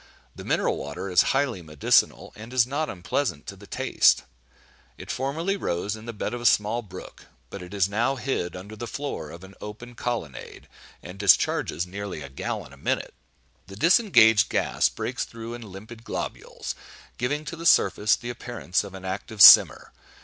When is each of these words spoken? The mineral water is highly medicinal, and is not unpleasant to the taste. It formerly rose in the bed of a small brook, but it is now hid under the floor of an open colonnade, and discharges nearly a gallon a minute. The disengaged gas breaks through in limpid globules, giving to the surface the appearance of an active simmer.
The 0.35 0.43
mineral 0.43 0.77
water 0.77 1.11
is 1.11 1.21
highly 1.29 1.61
medicinal, 1.61 2.33
and 2.35 2.51
is 2.53 2.65
not 2.65 2.89
unpleasant 2.89 3.45
to 3.45 3.55
the 3.55 3.67
taste. 3.67 4.23
It 4.97 5.11
formerly 5.11 5.55
rose 5.57 5.95
in 5.95 6.05
the 6.07 6.11
bed 6.11 6.33
of 6.33 6.41
a 6.41 6.45
small 6.47 6.81
brook, 6.81 7.27
but 7.51 7.61
it 7.61 7.71
is 7.71 7.87
now 7.87 8.15
hid 8.15 8.55
under 8.55 8.75
the 8.75 8.87
floor 8.87 9.29
of 9.29 9.43
an 9.43 9.53
open 9.61 9.93
colonnade, 9.93 10.67
and 11.03 11.19
discharges 11.19 11.85
nearly 11.85 12.23
a 12.23 12.29
gallon 12.29 12.73
a 12.73 12.77
minute. 12.77 13.13
The 13.67 13.75
disengaged 13.75 14.49
gas 14.49 14.89
breaks 14.89 15.23
through 15.23 15.53
in 15.53 15.61
limpid 15.71 16.03
globules, 16.03 16.73
giving 17.19 17.45
to 17.45 17.55
the 17.55 17.67
surface 17.67 18.15
the 18.15 18.31
appearance 18.31 18.83
of 18.83 18.95
an 18.95 19.05
active 19.05 19.39
simmer. 19.39 19.93